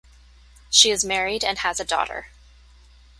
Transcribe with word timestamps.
She 0.71 0.89
is 0.89 1.05
married 1.05 1.43
and 1.43 1.59
has 1.59 1.79
a 1.79 1.85
daughter. 1.85 2.29